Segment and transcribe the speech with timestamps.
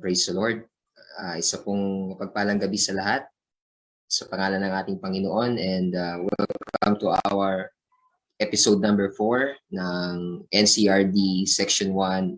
[0.00, 0.68] Praise the Lord.
[1.16, 3.24] Uh, isa pong pagpalang gabi sa lahat
[4.04, 7.72] sa pangalan ng ating Panginoon and uh, welcome to our
[8.36, 12.36] episode number 4 ng NCRD Section 1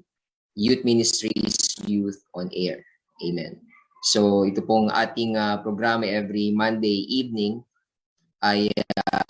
[0.54, 2.86] Youth Ministries Youth on Air.
[3.26, 3.59] Amen.
[4.06, 7.66] So ito pong ating uh, programa every Monday evening
[8.38, 8.70] ay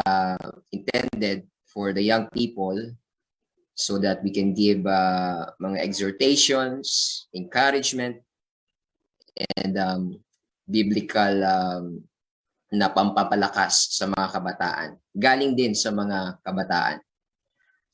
[0.05, 2.77] uh, intended for the young people
[3.79, 6.87] so that we can give uh, mga exhortations,
[7.31, 8.19] encouragement,
[9.55, 10.19] and um,
[10.67, 12.03] biblical um,
[12.75, 14.91] na pampapalakas sa mga kabataan.
[15.15, 16.99] Galing din sa mga kabataan.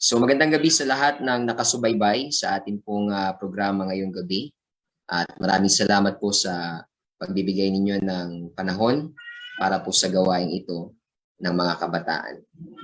[0.01, 4.57] So magandang gabi sa lahat ng nakasubaybay sa ating pong uh, programa ngayong gabi.
[5.05, 6.81] At maraming salamat po sa
[7.21, 9.13] pagbibigay ninyo ng panahon
[9.61, 10.97] para po sa gawain ito
[11.43, 12.35] ng mga kabataan.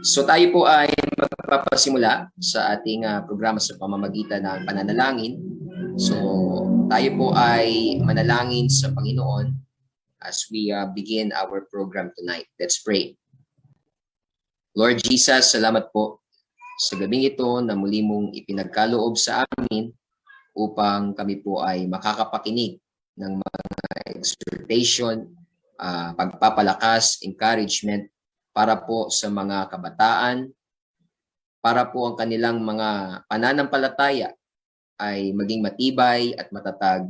[0.02, 5.38] So tayo po ay magpapasimula sa ating uh, programa sa pamamagitan ng pananalangin.
[6.00, 6.16] So
[6.90, 9.54] tayo po ay manalangin sa Panginoon
[10.24, 12.50] as we uh, begin our program tonight.
[12.58, 13.14] Let's pray.
[14.74, 16.22] Lord Jesus, salamat po
[16.80, 19.92] sa gabing ito na muli mong ipinagkaloob sa amin
[20.56, 22.80] upang kami po ay makakapakinig
[23.20, 23.60] ng mga
[24.16, 25.28] exhortation,
[25.76, 28.08] uh, pagpapalakas, encouragement
[28.60, 30.52] para po sa mga kabataan,
[31.64, 34.36] para po ang kanilang mga pananampalataya
[35.00, 37.08] ay maging matibay at matatag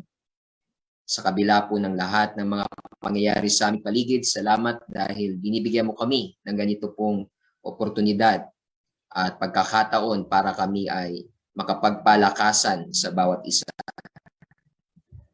[1.02, 2.66] sa kabila po ng lahat ng mga
[3.02, 4.22] pangyayari sa aming paligid.
[4.22, 7.26] Salamat dahil binibigyan mo kami ng ganito pong
[7.66, 8.46] oportunidad
[9.10, 11.26] at pagkakataon para kami ay
[11.58, 13.66] makapagpalakasan sa bawat isa.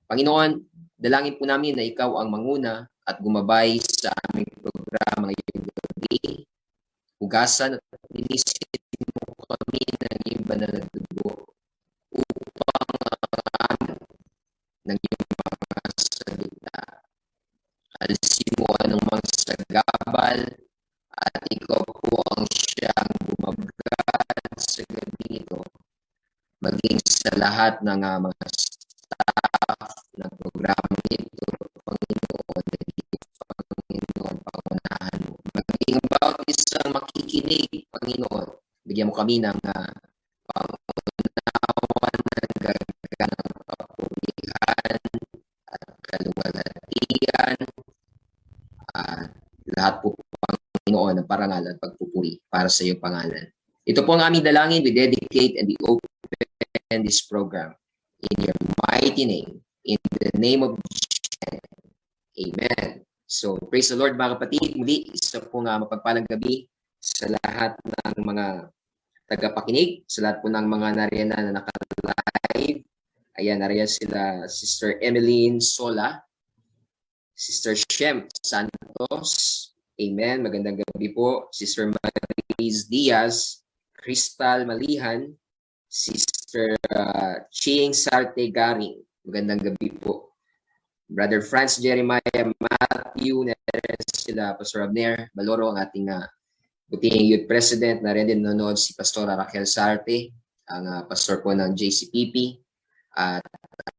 [0.09, 0.65] Panginoon,
[0.97, 6.45] dalangin po namin na ikaw ang manguna at gumabay sa aming programa ngayong gabi.
[7.17, 8.69] Hugasan at linisin
[9.17, 11.49] mo kami ng iyong na dugo
[12.13, 12.93] upang
[13.73, 13.97] amin
[14.85, 16.81] ng iyong mga salita.
[18.05, 20.39] Alisin mo anong mga sagabal
[21.17, 25.65] at ikaw po ang siyang bumagat sa gabi ito
[26.61, 31.47] maging sa lahat ng uh, mga staff ng programa ito,
[31.85, 32.46] Panginoon, Panginoon,
[37.37, 38.49] isang makikinig, Panginoon,
[38.87, 39.93] bigyan mo kami ng uh,
[40.49, 45.01] pangunawa ng gaganang kapulihan
[45.69, 47.59] at kaluwalhatian
[48.97, 49.31] at
[49.77, 53.53] lahat po, Panginoon, ng parangal at pagpupuri para sa iyong pangalan.
[53.87, 54.83] Ito po ang aming dalangin.
[54.83, 57.77] We dedicate and we open this program
[58.33, 58.59] in your
[58.89, 59.63] mighty name.
[59.87, 61.63] In the name of Jesus.
[62.37, 63.07] Amen.
[63.27, 64.75] So, praise the Lord mga kapatid.
[64.75, 66.67] Muli, isa po nga mapagpalang gabi
[67.07, 68.47] sa lahat ng mga
[69.31, 72.83] tagapakinig, sa lahat po ng mga nariyan na naka-live.
[73.39, 76.19] Ayan, nariyan sila Sister Emeline Sola,
[77.37, 79.31] Sister Shem Santos.
[79.97, 80.43] Amen.
[80.43, 81.47] Magandang gabi po.
[81.55, 83.63] Sister Maris Diaz,
[83.95, 85.31] Crystal Malihan,
[85.87, 88.99] Sister uh, Ching Sarte Garing.
[89.25, 90.37] Magandang gabi po.
[91.07, 93.47] Brother Franz Jeremiah Matthew,
[94.11, 96.27] sila Pastor Abner Baloro, ang ating uh,
[96.87, 100.31] buting youth president na rin din nanonood si Pastora Raquel Sarte,
[100.71, 102.59] ang uh, pastor po ng JCPP
[103.19, 103.43] at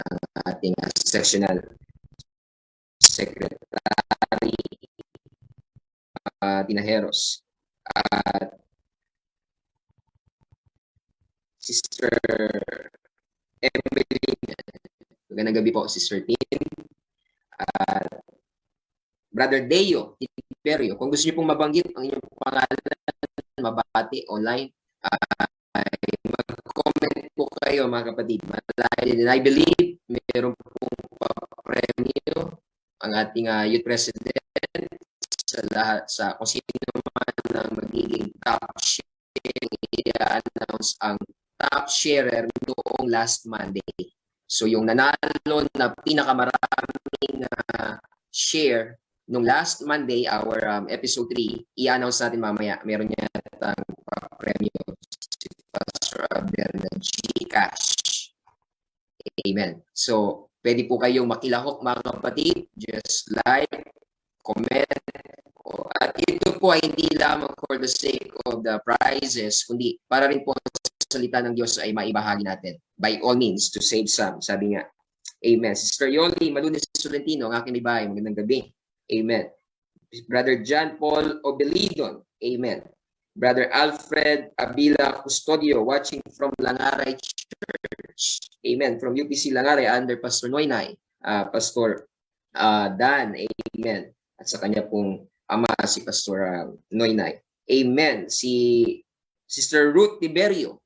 [0.07, 0.17] ang
[0.51, 1.57] ating uh, sectional
[2.99, 3.57] secretary
[6.43, 7.43] uh, Tinaheros
[7.91, 8.55] at
[11.59, 12.11] Sister
[13.59, 14.55] Emeline.
[15.27, 16.63] Magandang gabi po, Sister Tim.
[17.57, 18.26] At
[19.37, 20.97] Brother Deo Tiperio.
[20.97, 22.97] Kung gusto niyo pong mabanggit ang inyong pangalan,
[23.61, 24.73] mabati online,
[25.05, 25.45] uh,
[26.25, 28.41] mag-comment po kayo mga kapatid.
[28.97, 30.89] And I believe mayroon pong
[31.61, 32.57] premyo
[33.05, 34.41] ang ating uh, youth president
[35.45, 39.05] sa lahat sa kung sino man ang magiging top share
[39.93, 41.17] i-announce ang
[41.61, 44.11] top sharer noong last Monday.
[44.49, 48.01] So yung nanalo na pinakamaraming uh,
[48.33, 52.79] share nung last Monday, our um, episode 3, i-announce natin mamaya.
[52.87, 53.27] Meron niya
[53.59, 54.79] ang uh, premyo
[55.11, 57.87] si Pastor Abel na Gcash.
[59.43, 59.83] Amen.
[59.91, 62.71] So, pwede po kayong makilahok mga kapatid.
[62.79, 63.91] Just like,
[64.39, 64.87] comment,
[65.99, 70.47] at ito po ay hindi lamang for the sake of the prizes, kundi para rin
[70.47, 70.55] po
[71.07, 72.79] salita ng Diyos ay maibahagi natin.
[72.95, 74.39] By all means, to save some.
[74.39, 74.87] Sabi nga,
[75.43, 75.75] Amen.
[75.77, 78.09] Sister Yoli Malunis Solentino, ang aking ibahay.
[78.09, 78.76] Magandang gabi.
[79.11, 79.47] Amen.
[80.27, 82.23] Brother John Paul Obelidon.
[82.43, 82.83] Amen.
[83.37, 88.41] Brother Alfred Abila Custodio watching from Langaray Church.
[88.65, 88.97] Amen.
[88.97, 92.09] From UPC Langaray under Pastor Noynay, uh, Pastor
[92.57, 93.37] uh, Dan.
[93.37, 94.09] Amen.
[94.41, 97.37] At sa kanya pong ama si Pastor uh, Noynay.
[97.69, 98.25] Amen.
[98.33, 98.83] Si
[99.45, 100.81] Sister Ruth Tiberio.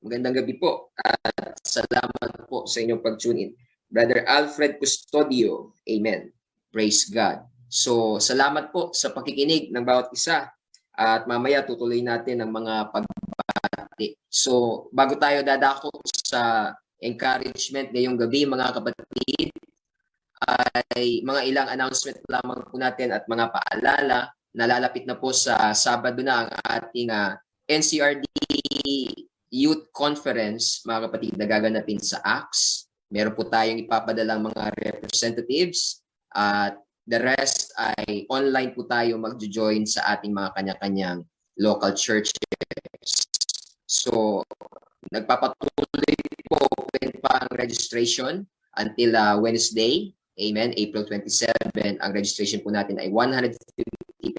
[0.00, 0.94] Magandang gabi po.
[0.94, 3.50] At salamat po sa inyong pag-tune in.
[3.90, 5.74] Brother Alfred Custodio.
[5.90, 6.30] Amen.
[6.70, 7.49] Praise God.
[7.70, 10.50] So, salamat po sa pakikinig ng bawat isa
[10.90, 14.18] at mamaya tutuloy natin ang mga pagbati.
[14.26, 19.54] So, bago tayo dadako sa encouragement ngayong gabi mga kapatid,
[20.98, 24.34] ay mga ilang announcement lamang po natin at mga paalala.
[24.50, 27.32] Nalalapit na po sa Sabado na ang ating uh, ah,
[27.70, 28.26] NCRD
[29.54, 32.90] Youth Conference, mga kapatid, na gaganapin sa ACTS.
[33.14, 36.02] Meron po tayong ipapadalang mga representatives
[36.34, 36.74] at
[37.10, 41.26] The rest ay online po tayo mag-join sa ating mga kanya-kanyang
[41.58, 42.38] local churches.
[43.90, 44.46] So,
[45.10, 46.14] nagpapatuloy
[46.46, 46.62] po
[47.18, 48.46] pa ang registration
[48.78, 50.14] until uh, Wednesday.
[50.38, 50.70] Amen.
[50.78, 51.50] April 27.
[51.98, 53.58] Ang registration po natin ay 150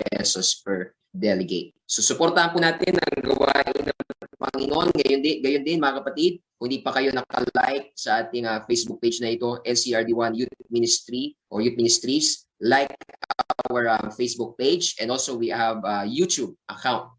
[0.07, 1.75] pesos per delegate.
[1.91, 4.00] So, suportahan po natin ang gawain ng
[4.39, 4.95] Panginoon.
[4.95, 9.03] Gayon din, gayon din mga kapatid, kung hindi pa kayo naka-like sa ating uh, Facebook
[9.03, 12.93] page na ito, NCRD1 Youth Ministry or Youth Ministries, like
[13.69, 17.09] our uh, Facebook page and also we have a YouTube account.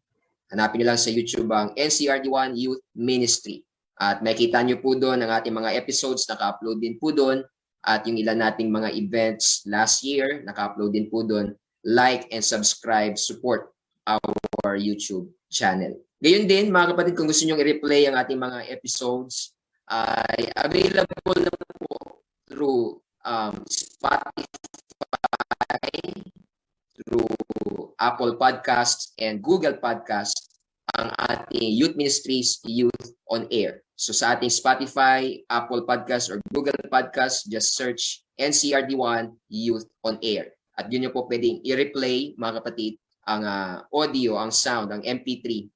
[0.54, 3.66] Hanapin niyo lang sa YouTube ang NCRD1 Youth Ministry.
[3.98, 7.42] At makita niyo po doon ang ating mga episodes, naka-upload din po doon.
[7.82, 11.56] At yung ilan nating mga events last year, naka-upload din po doon.
[11.82, 13.74] Like and subscribe, support
[14.06, 15.98] our YouTube channel.
[16.22, 19.56] Gayon din, mga kapatid, kung gusto niyo i-replay ang ating mga episodes,
[19.90, 21.96] ay available na po
[22.46, 24.46] through um, Spotify
[26.96, 27.28] through
[28.00, 30.52] Apple Podcasts and Google Podcasts
[30.98, 33.80] ang ating Youth Ministries Youth on Air.
[33.96, 40.52] So sa ating Spotify, Apple Podcasts or Google Podcasts, just search NCRD1 Youth on Air.
[40.76, 42.98] At yun yung po pwedeng i-replay, mga kapatid,
[43.28, 45.68] ang uh, audio, ang sound, ang MP3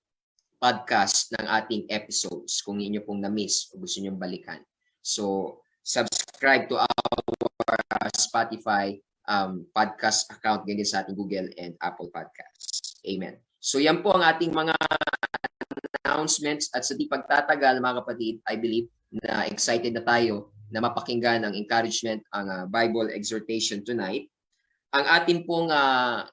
[0.56, 4.58] podcast ng ating episodes kung inyo pong na-miss o gusto nyo balikan.
[5.04, 5.54] So,
[5.84, 13.02] subscribe to our Spotify um, podcast account ganyan sa ating Google and Apple Podcasts.
[13.06, 13.38] Amen.
[13.58, 14.74] So yan po ang ating mga
[16.06, 21.46] announcements at sa di pagtatagal mga kapatid, I believe na excited na tayo na mapakinggan
[21.46, 24.26] ang encouragement, ang uh, Bible exhortation tonight.
[24.94, 26.26] Ang ating pong uh,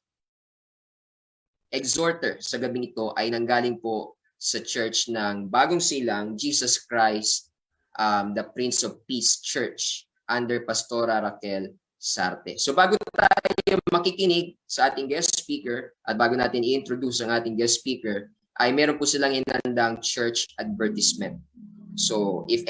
[1.73, 7.49] exhorter sa gabing ito ay nanggaling po sa church ng Bagong Silang, Jesus Christ,
[7.97, 11.73] um, the Prince of Peace Church under Pastora Raquel
[12.03, 12.59] Sarte.
[12.59, 17.79] So bago tayo makikinig sa ating guest speaker at bago natin i-introduce ang ating guest
[17.79, 18.27] speaker,
[18.59, 21.39] ay meron po silang inandang church advertisement.
[21.95, 22.67] So if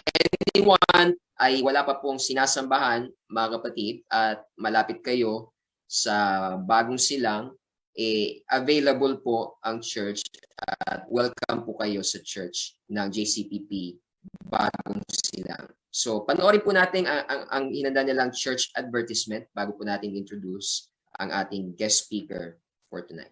[0.53, 5.49] anyone ay wala pa pong sinasambahan, mga kapatid, at malapit kayo
[5.89, 7.57] sa bagong silang,
[7.97, 10.21] eh, available po ang church
[10.61, 13.97] at welcome po kayo sa church ng JCPP
[14.45, 15.67] bagong silang.
[15.93, 20.89] So, panoorin po natin ang, ang, ang hinanda nilang church advertisement bago po natin introduce
[21.21, 22.57] ang ating guest speaker
[22.89, 23.29] for tonight.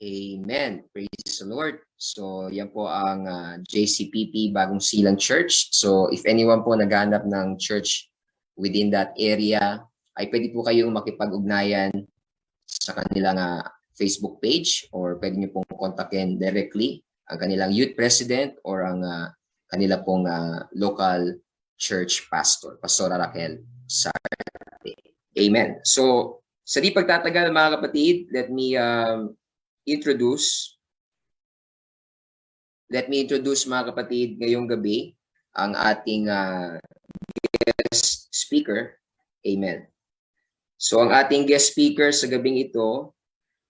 [0.00, 0.88] Amen.
[0.96, 1.84] Praise the Lord.
[2.00, 5.68] So, yan po ang uh, JCPP Bagong Silang Church.
[5.76, 8.08] So, if anyone po naghanap ng church
[8.56, 9.84] within that area,
[10.16, 11.92] ay pwede po kayong makipag-ugnayan
[12.64, 13.60] sa kanilang uh,
[13.92, 19.28] Facebook page or pwede niyo pong kontakin directly ang kanilang youth president or ang uh,
[19.68, 21.36] kanila pong uh, local
[21.76, 24.96] church pastor, Pastor Raquel Sarte.
[25.36, 25.84] Amen.
[25.84, 29.36] So, sa di pagtatagal mga kapatid, let me um,
[29.86, 30.80] introduce
[32.90, 35.14] let me introduce mga kapatid ngayong gabi
[35.54, 36.74] ang ating uh,
[37.90, 38.98] guest speaker.
[39.46, 39.86] Amen.
[40.74, 43.14] So ang ating guest speaker sa gabing ito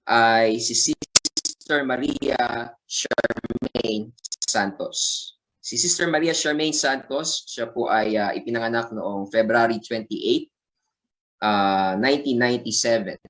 [0.09, 5.33] ay si Sister Maria Charmaine Santos.
[5.61, 10.49] Si Sister Maria Charmaine Santos, siya po ay uh, ipinanganak noong February 28,
[11.45, 13.21] uh, 1997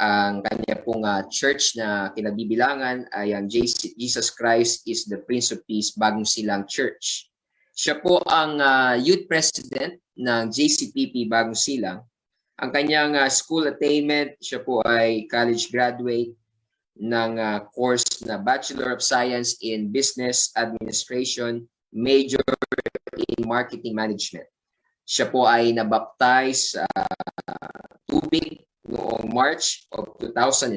[0.00, 5.60] ang kanya pong uh, church na kinabibilangan ay ang Jesus Christ is the Prince of
[5.68, 7.28] Peace Bagong Silang Church.
[7.76, 12.00] Siya po ang uh, youth president ng JCPP Bagong Silang.
[12.60, 16.32] Ang kanyang uh, school attainment, siya po ay college graduate
[16.96, 22.40] ng uh, course na Bachelor of Science in Business Administration, major
[23.36, 24.48] in Marketing Management.
[25.04, 28.59] Siya po ay nabaptize uh, tubig
[28.90, 30.74] noong March of 2009.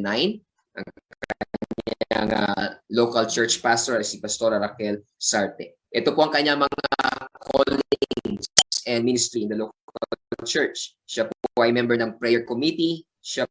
[0.78, 0.88] Ang
[2.14, 5.78] kanyang uh, local church pastor si Pastora Raquel Sarte.
[5.90, 6.90] Ito po ang kanyang mga
[7.42, 8.46] callings
[8.86, 10.98] and ministry in the local church.
[11.06, 13.06] Siya po ay member ng prayer committee.
[13.24, 13.46] Siya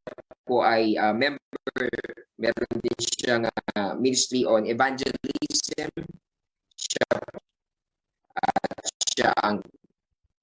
[0.45, 1.87] po ay uh, member,
[2.37, 5.90] meron din siyang uh, ministry on evangelism.
[6.75, 7.09] Siya,
[8.37, 8.78] uh,
[9.14, 9.62] siya ang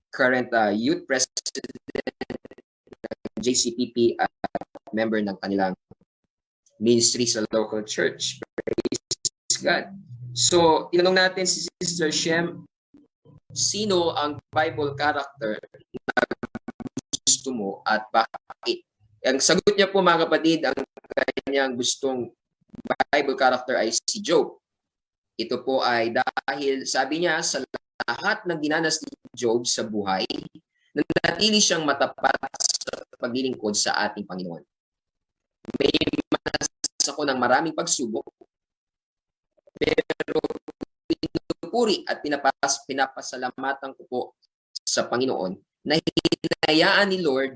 [0.09, 2.38] current uh, youth president
[3.39, 4.31] JCPP at
[4.93, 5.73] member ng kanilang
[6.79, 8.39] ministry sa local church.
[8.55, 9.91] Praise God.
[10.31, 12.63] So, tinanong natin si Sister Shem,
[13.51, 16.21] sino ang Bible character na
[17.27, 18.85] gusto mo at bakit?
[19.25, 20.79] Ang sagot niya po mga kapatid, ang
[21.43, 22.31] kanyang gustong
[23.11, 24.55] Bible character ay si Job.
[25.35, 27.59] Ito po ay dahil sabi niya sa
[28.07, 30.27] lahat ng dinanas ni Job sa buhay,
[31.05, 34.63] nanatili siyang matapat sa paglilingkod sa ating Panginoon.
[35.79, 35.93] May
[36.33, 36.67] manas
[37.05, 38.25] ako ng maraming pagsubok,
[39.77, 40.39] pero
[41.05, 44.21] pinupuri at pinapas, pinapasalamatan ko po
[44.81, 45.53] sa Panginoon
[45.85, 47.53] na hinayaan ni Lord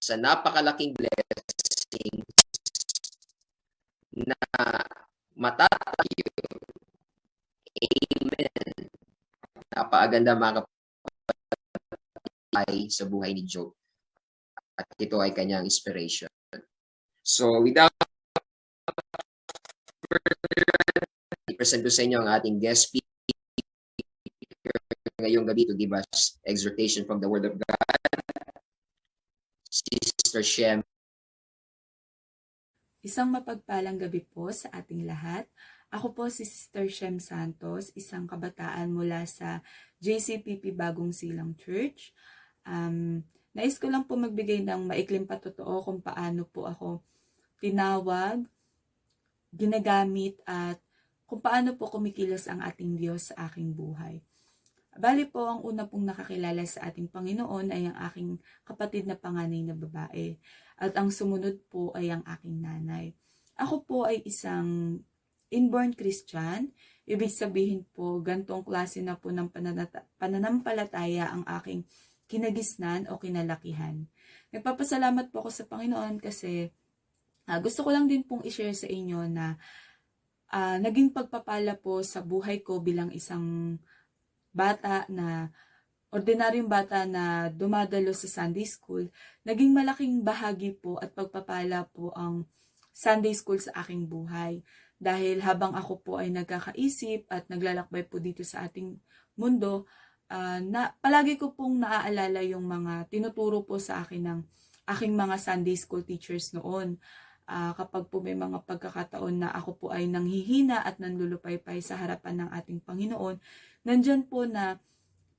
[0.00, 2.24] sa napakalaking blessing
[4.16, 4.36] na
[5.36, 6.28] matatayo.
[7.80, 8.29] Amen.
[9.80, 10.60] Napakaganda mga
[12.60, 13.72] ay sa buhay ni Job.
[14.76, 16.28] At ito ay kanyang inspiration.
[17.24, 17.88] So without
[21.48, 23.08] i-present ko sa inyo ang ating guest speaker
[25.24, 27.96] ngayong gabi to give us exhortation from the Word of God.
[29.72, 30.84] Sister Shem.
[33.00, 35.48] Isang mapagpalang gabi po sa ating lahat.
[35.90, 39.58] Ako po si Sister Shem Santos, isang kabataan mula sa
[39.98, 42.14] JCPP Bagong Silang Church.
[42.62, 47.02] Um, nais ko lang po magbigay ng maikling patotoo kung paano po ako
[47.58, 48.46] tinawag,
[49.50, 50.78] ginagamit at
[51.26, 54.22] kung paano po kumikilos ang ating Diyos sa aking buhay.
[54.94, 59.66] Bali po, ang una pong nakakilala sa ating Panginoon ay ang aking kapatid na panganay
[59.66, 60.38] na babae.
[60.78, 63.10] At ang sumunod po ay ang aking nanay.
[63.58, 65.02] Ako po ay isang
[65.50, 66.70] inborn Christian.
[67.10, 69.50] Ibig sabihin po, gantong klase na po ng
[70.18, 71.82] pananampalataya ang aking
[72.30, 74.06] kinagisnan o kinalakihan.
[74.54, 76.70] Nagpapasalamat po ako sa Panginoon kasi
[77.50, 79.58] uh, gusto ko lang din pong i-share sa inyo na
[80.54, 83.78] uh, naging pagpapala po sa buhay ko bilang isang
[84.54, 85.50] bata na
[86.10, 89.06] ordinaryong bata na dumadalo sa Sunday School,
[89.46, 92.46] naging malaking bahagi po at pagpapala po ang
[92.90, 94.58] Sunday School sa aking buhay.
[95.00, 99.00] Dahil habang ako po ay nagkakaisip at naglalakbay po dito sa ating
[99.40, 99.88] mundo,
[100.28, 104.40] uh, na palagi ko pong naaalala yung mga tinuturo po sa akin ng
[104.92, 107.00] aking mga Sunday school teachers noon.
[107.50, 112.46] Uh, kapag po may mga pagkakataon na ako po ay nanghihina at nanlulupaypay sa harapan
[112.46, 113.40] ng ating Panginoon,
[113.82, 114.78] nandyan po na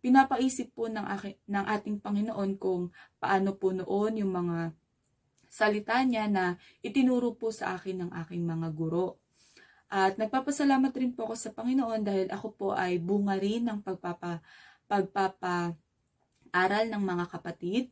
[0.02, 2.90] pinapaisip po ng, aking, ng ating Panginoon kung
[3.22, 4.74] paano po noon yung mga
[5.46, 9.21] salita niya na itinuro po sa akin ng aking mga guro.
[9.92, 14.40] At nagpapasalamat rin po ako sa Panginoon dahil ako po ay bunga rin ng pagpapa
[14.88, 15.76] pagpapa-aral
[16.88, 17.92] ng mga kapatid.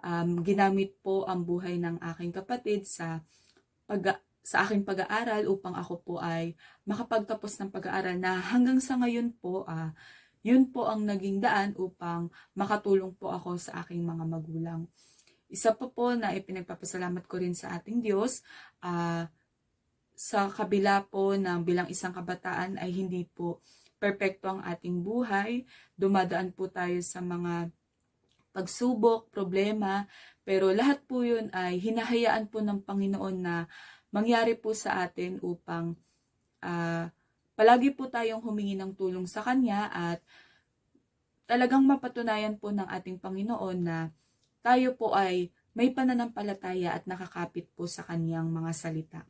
[0.00, 3.20] um, ginamit po ang buhay ng aking kapatid sa
[3.84, 6.56] pag sa aking pag-aaral upang ako po ay
[6.88, 9.92] makapagtapos ng pag-aaral na hanggang sa ngayon po uh,
[10.40, 14.88] yun po ang naging daan upang makatulong po ako sa aking mga magulang.
[15.52, 18.40] Isa po po na ipinagpapasalamat ko rin sa ating Diyos,
[18.80, 19.28] uh,
[20.20, 23.64] sa kabila po ng bilang isang kabataan ay hindi po
[23.96, 25.64] perpekto ang ating buhay.
[25.96, 27.72] Dumadaan po tayo sa mga
[28.52, 30.04] pagsubok, problema,
[30.44, 33.64] pero lahat po yun ay hinahayaan po ng Panginoon na
[34.12, 35.96] mangyari po sa atin upang
[36.60, 37.08] uh,
[37.56, 40.20] palagi po tayong humingi ng tulong sa Kanya at
[41.48, 44.12] talagang mapatunayan po ng ating Panginoon na
[44.60, 49.24] tayo po ay may pananampalataya at nakakapit po sa Kanyang mga salita.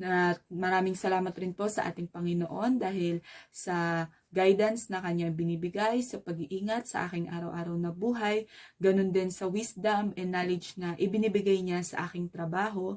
[0.00, 3.20] Na maraming salamat rin po sa ating Panginoon dahil
[3.52, 8.48] sa guidance na kanya binibigay sa pag-iingat sa aking araw-araw na buhay,
[8.80, 12.96] ganun din sa wisdom and knowledge na ibinibigay niya sa aking trabaho.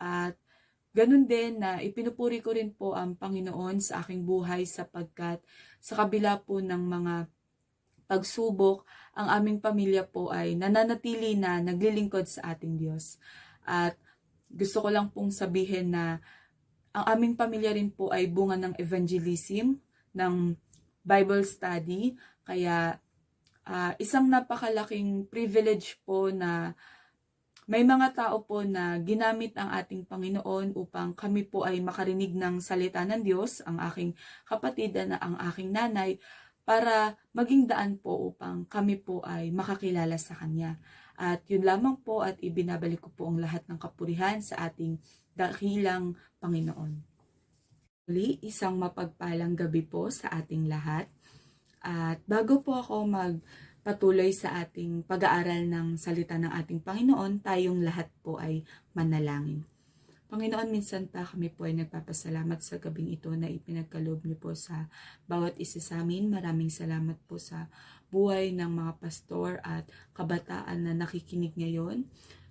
[0.00, 0.34] At
[0.96, 5.44] ganun din na ipinupuri ko rin po ang Panginoon sa aking buhay sapagkat
[5.78, 7.14] sa kabila po ng mga
[8.08, 13.20] pagsubok, ang aming pamilya po ay nananatili na naglilingkod sa ating Diyos.
[13.68, 14.00] At
[14.48, 16.18] gusto ko lang pong sabihin na
[16.92, 19.76] ang aming pamilya rin po ay bunga ng evangelism,
[20.16, 20.34] ng
[21.04, 22.16] Bible study.
[22.42, 22.96] Kaya
[23.68, 26.72] uh, isang napakalaking privilege po na
[27.68, 32.64] may mga tao po na ginamit ang ating Panginoon upang kami po ay makarinig ng
[32.64, 34.16] salita ng Diyos, ang aking
[34.48, 36.16] kapatid na ang aking nanay,
[36.64, 40.80] para maging daan po upang kami po ay makakilala sa Kanya.
[41.18, 45.02] At yun lamang po at ibinabalik ko po ang lahat ng kapurihan sa ating
[45.34, 47.02] dakilang Panginoon.
[48.06, 51.10] Muli, isang mapagpalang gabi po sa ating lahat.
[51.82, 53.42] At bago po ako mag
[53.82, 58.62] patuloy sa ating pag-aaral ng salita ng ating Panginoon, tayong lahat po ay
[58.94, 59.66] manalangin.
[60.28, 64.84] Panginoon, minsan pa kami po ay nagpapasalamat sa gabing ito na ipinagkaloob niyo po sa
[65.24, 66.28] bawat isa sa amin.
[66.28, 67.64] Maraming salamat po sa
[68.12, 72.04] buhay ng mga pastor at kabataan na nakikinig ngayon.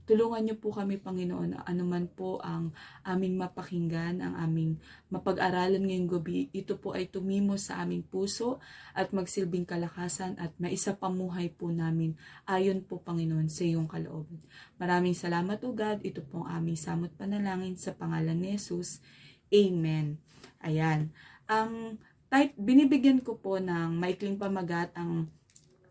[0.08, 2.72] Tulungan niyo po kami, Panginoon, anuman po ang
[3.04, 4.80] aming mapakinggan, ang aming
[5.12, 6.48] mapag-aralan ngayong gabi.
[6.56, 8.63] Ito po ay tumimo sa aming puso
[8.96, 12.15] at magsilbing kalakasan at maisapamuhay po namin
[12.48, 14.39] ayon po, Panginoon, sa iyong kalooban.
[14.80, 16.00] Maraming salamat, O God.
[16.00, 19.04] Ito po ang aming samot panalangin sa pangalan ni Jesus.
[19.52, 20.24] Amen.
[20.63, 21.12] Ayan.
[21.52, 22.00] Ang
[22.32, 25.28] type, binibigyan ko po ng maikling pamagat ang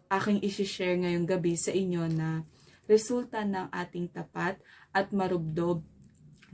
[0.08, 2.48] aking isi-share ngayong gabi sa inyo na
[2.86, 4.58] resulta ng ating tapat
[4.94, 5.82] at marubdob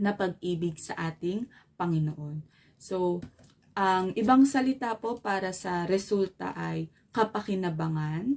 [0.00, 2.42] na pag-ibig sa ating Panginoon.
[2.80, 3.22] So,
[3.72, 8.36] ang ibang salita po para sa resulta ay kapakinabangan,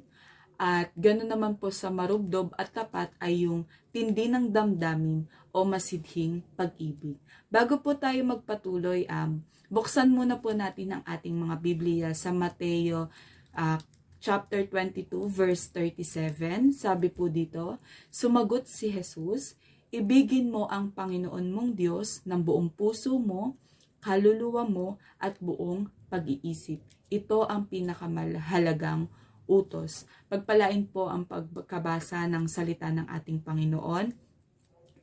[0.55, 6.39] at ganoon naman po sa marubdob at tapat ay yung tindi ng damdamin o masidhing
[6.55, 7.19] pag-ibig.
[7.51, 13.11] Bago po tayo magpatuloy, um, buksan muna po natin ang ating mga Biblia sa Mateo
[13.55, 13.79] uh,
[14.25, 17.77] chapter 22 verse 37, sabi po dito,
[18.09, 19.53] sumagot si Jesus,
[19.93, 23.53] ibigin mo ang Panginoon mong Diyos ng buong puso mo,
[24.01, 26.81] kaluluwa mo at buong pag-iisip.
[27.13, 29.05] Ito ang pinakamahalagang
[29.45, 30.09] utos.
[30.25, 34.09] Pagpalain po ang pagkabasa ng salita ng ating Panginoon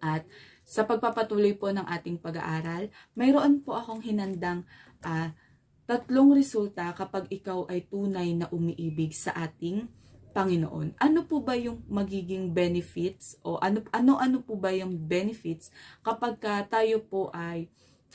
[0.02, 0.26] at
[0.66, 4.66] sa pagpapatuloy po ng ating pag-aaral, mayroon po akong hinandang
[5.06, 5.30] uh,
[5.86, 9.90] tatlong resulta kapag ikaw ay tunay na umiibig sa ating
[10.32, 10.96] Panginoon.
[10.96, 15.68] Ano po ba yung magiging benefits o ano ano ano po ba yung benefits
[16.00, 17.68] kapag ka tayo po ay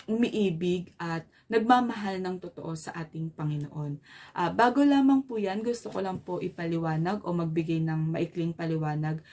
[0.09, 3.97] umiibig at nagmamahal ng totoo sa ating Panginoon.
[4.35, 9.23] Uh, bago lamang po yan, gusto ko lang po ipaliwanag o magbigay ng maikling paliwanag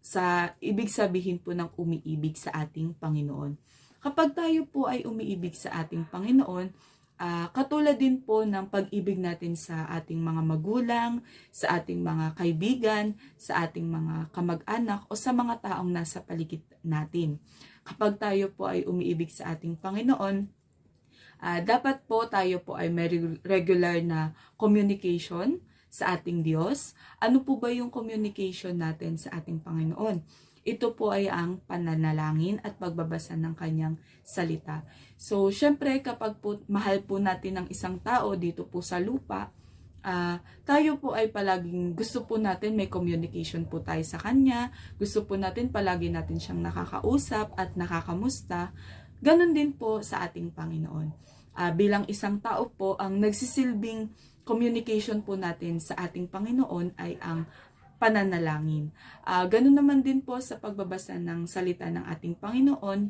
[0.00, 3.54] sa ibig sabihin po ng umiibig sa ating Panginoon.
[4.04, 6.68] Kapag tayo po ay umiibig sa ating Panginoon,
[7.14, 11.22] Uh, katulad din po ng pag-ibig natin sa ating mga magulang,
[11.54, 17.38] sa ating mga kaibigan, sa ating mga kamag-anak o sa mga taong nasa paligid natin.
[17.86, 20.50] Kapag tayo po ay umiibig sa ating Panginoon,
[21.38, 23.06] uh, dapat po tayo po ay may
[23.46, 25.62] regular na communication
[25.94, 26.98] sa ating Diyos.
[27.22, 30.18] Ano po ba yung communication natin sa ating Panginoon?
[30.64, 34.88] Ito po ay ang pananalangin at pagbabasa ng kanyang salita.
[35.20, 39.52] So, syempre, kapag po, mahal po natin ng isang tao dito po sa lupa,
[40.04, 44.72] uh, tayo po ay palaging gusto po natin may communication po tayo sa kanya.
[44.96, 48.72] Gusto po natin palagi natin siyang nakakausap at nakakamusta.
[49.20, 51.08] Ganon din po sa ating Panginoon.
[51.54, 54.12] Uh, bilang isang tao po, ang nagsisilbing
[54.44, 57.48] communication po natin sa ating Panginoon ay ang
[58.04, 58.92] pananalangin.
[59.24, 63.08] Uh, ganun naman din po sa pagbabasa ng salita ng ating Panginoon.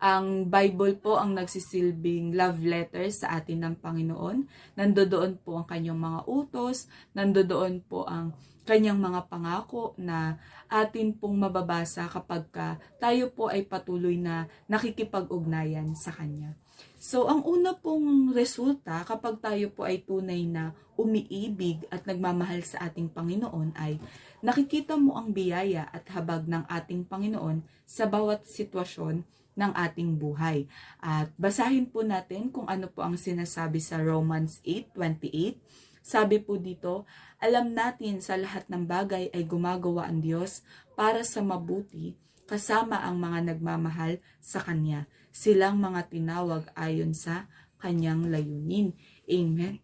[0.00, 4.46] Ang Bible po ang nagsisilbing love letter sa atin ng Panginoon.
[4.78, 6.86] Nandoon po ang kanyang mga utos,
[7.18, 8.30] nandoon po ang
[8.62, 10.38] kanyang mga pangako na
[10.70, 16.59] atin pong mababasa kapag ka tayo po ay patuloy na nakikipag-ugnayan sa Kanya.
[17.00, 22.84] So, ang una pong resulta kapag tayo po ay tunay na umiibig at nagmamahal sa
[22.84, 23.96] ating Panginoon ay
[24.44, 29.24] nakikita mo ang biyaya at habag ng ating Panginoon sa bawat sitwasyon
[29.56, 30.68] ng ating buhay.
[31.00, 35.56] At basahin po natin kung ano po ang sinasabi sa Romans 8:28.
[36.04, 37.08] Sabi po dito,
[37.40, 40.60] alam natin sa lahat ng bagay ay gumagawa ang Diyos
[41.00, 42.12] para sa mabuti
[42.44, 45.08] kasama ang mga nagmamahal sa Kanya.
[45.30, 47.46] Silang mga tinawag ayon sa
[47.80, 48.92] Kanyang layunin.
[49.24, 49.80] Amen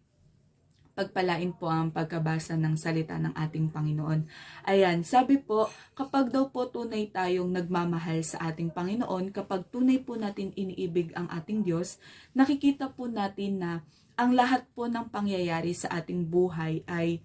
[0.97, 4.25] pagpalain po ang pagkabasa ng salita ng ating Panginoon.
[4.65, 10.17] Ayan, sabi po, kapag daw po tunay tayong nagmamahal sa ating Panginoon, kapag tunay po
[10.17, 12.01] natin iniibig ang ating Diyos,
[12.33, 13.71] nakikita po natin na
[14.17, 17.21] ang lahat po ng pangyayari sa ating buhay ay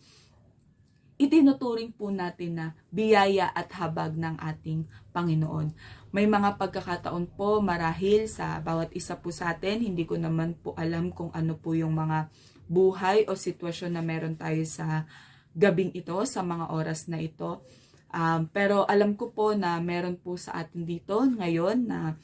[1.16, 4.84] itinuturing po natin na biyaya at habag ng ating
[5.16, 5.72] Panginoon.
[6.12, 10.76] May mga pagkakataon po marahil sa bawat isa po sa atin, hindi ko naman po
[10.76, 12.28] alam kung ano po yung mga
[12.68, 15.08] buhay o sitwasyon na meron tayo sa
[15.56, 17.64] gabing ito, sa mga oras na ito.
[18.12, 22.20] Um, pero alam ko po na meron po sa atin dito ngayon na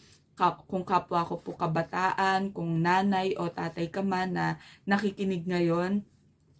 [0.68, 4.46] kung kapwa ko po kabataan, kung nanay o tatay ka man na
[4.84, 6.04] nakikinig ngayon,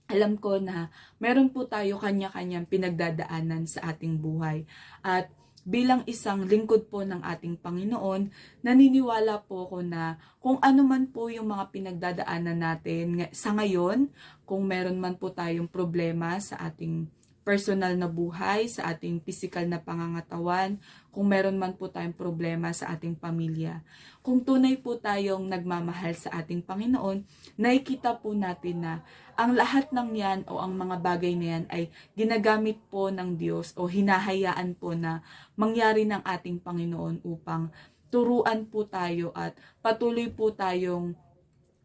[0.08, 0.88] alam ko na
[1.20, 4.64] meron po tayo kanya-kanyang pinagdadaanan sa ating buhay.
[5.04, 5.28] At
[5.68, 8.32] bilang isang lingkod po ng ating Panginoon,
[8.64, 14.08] naniniwala po ako na kung ano man po yung mga pinagdadaanan natin sa ngayon,
[14.48, 17.04] kung meron man po tayong problema sa ating
[17.44, 20.76] personal na buhay, sa ating physical na pangangatawan,
[21.08, 23.80] kung meron man po tayong problema sa ating pamilya.
[24.20, 27.24] Kung tunay po tayong nagmamahal sa ating Panginoon,
[27.56, 28.92] nakikita po natin na
[29.38, 33.70] ang lahat ng yan o ang mga bagay na yan ay ginagamit po ng Diyos
[33.78, 35.22] o hinahayaan po na
[35.54, 37.70] mangyari ng ating Panginoon upang
[38.10, 41.14] turuan po tayo at patuloy po tayong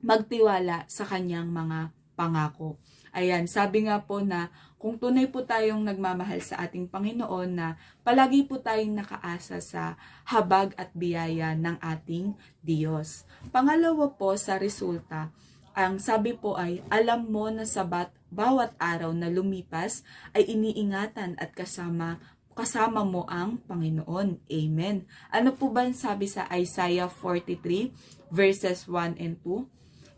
[0.01, 2.81] magtiwala sa kanyang mga pangako.
[3.13, 4.49] Ayan, sabi nga po na
[4.81, 9.93] kung tunay po tayong nagmamahal sa ating Panginoon na palagi po tayong nakaasa sa
[10.25, 12.33] habag at biyaya ng ating
[12.65, 13.29] Diyos.
[13.53, 15.29] Pangalawa po sa resulta,
[15.73, 20.01] ang sabi po ay alam mo na sa bat, bawat araw na lumipas
[20.33, 22.21] ay iniingatan at kasama
[22.53, 24.37] kasama mo ang Panginoon.
[24.45, 25.09] Amen.
[25.33, 27.89] Ano po ba sabi sa Isaiah 43
[28.29, 29.65] verses 1 and 2?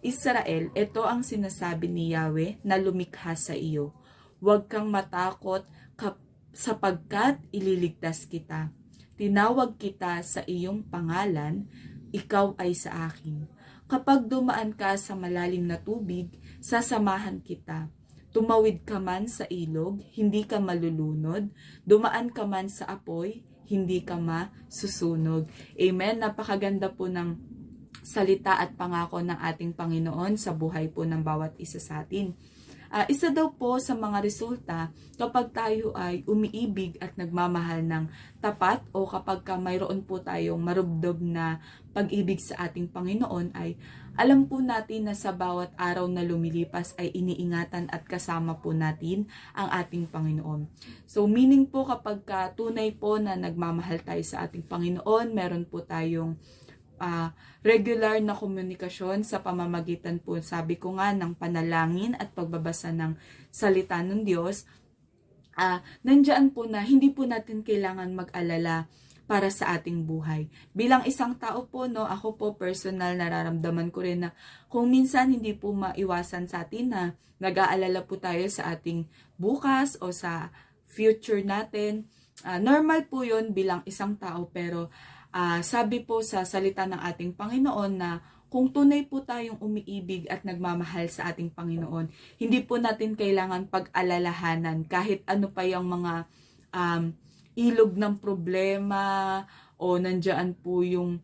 [0.05, 3.95] Israel, ito ang sinasabi ni Yahweh na lumikha sa iyo.
[4.43, 5.65] Huwag kang matakot
[6.55, 8.69] sapagkat ililigtas kita.
[9.15, 11.67] Tinawag kita sa iyong pangalan,
[12.11, 13.47] ikaw ay sa akin.
[13.85, 17.85] Kapag dumaan ka sa malalim na tubig, sasamahan kita.
[18.33, 21.53] Tumawid ka man sa ilog, hindi ka malulunod.
[21.85, 25.47] Dumaan ka man sa apoy, hindi ka masusunog.
[25.77, 26.19] Amen.
[26.19, 27.37] Napakaganda po ng
[28.05, 32.33] salita at pangako ng ating Panginoon sa buhay po ng bawat isa sa atin.
[32.93, 38.05] Uh, isa daw po sa mga resulta kapag tayo ay umiibig at nagmamahal ng
[38.43, 41.57] tapat o kapag ka mayroon po tayong marubdob na
[41.95, 43.79] pag-ibig sa ating Panginoon ay
[44.15, 49.27] alam po natin na sa bawat araw na lumilipas ay iniingatan at kasama po natin
[49.51, 50.71] ang ating Panginoon.
[51.03, 55.83] So meaning po kapag ka tunay po na nagmamahal tayo sa ating Panginoon, meron po
[55.83, 56.39] tayong
[56.99, 57.31] uh,
[57.65, 63.17] regular na komunikasyon sa pamamagitan po, sabi ko nga, ng panalangin at pagbabasa ng
[63.49, 64.67] salita ng Diyos,
[65.59, 68.87] uh, nandyan po na hindi po natin kailangan mag-alala
[69.25, 70.45] para sa ating buhay.
[70.71, 74.31] Bilang isang tao po, no, ako po personal nararamdaman ko rin na
[74.69, 77.03] kung minsan hindi po maiwasan sa atin na
[77.41, 80.53] nag-aalala po tayo sa ating bukas o sa
[80.85, 82.05] future natin.
[82.45, 84.93] Uh, normal po yon bilang isang tao pero
[85.35, 90.47] Uh, sabi po sa salita ng ating Panginoon na kung tunay po tayong umiibig at
[90.47, 92.07] nagmamahal sa ating Panginoon,
[92.39, 96.23] hindi po natin kailangan pag-alalahanan kahit ano pa yung mga
[96.71, 97.11] um,
[97.59, 99.43] ilog ng problema
[99.75, 101.19] o nandyan po yung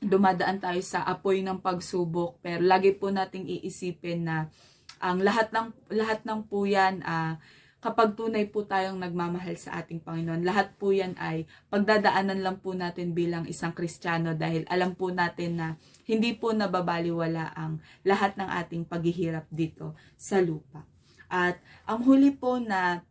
[0.00, 2.40] dumadaan tayo sa apoy ng pagsubok.
[2.40, 4.48] Pero lagi po nating iisipin na
[4.96, 7.36] ang lahat ng lahat ng po yan uh,
[7.82, 10.46] kapag tunay po tayong nagmamahal sa ating Panginoon.
[10.46, 15.58] Lahat po yan ay pagdadaanan lang po natin bilang isang Kristiyano dahil alam po natin
[15.58, 15.68] na
[16.06, 20.86] hindi po nababaliwala ang lahat ng ating paghihirap dito sa lupa.
[21.26, 23.02] At ang huli po na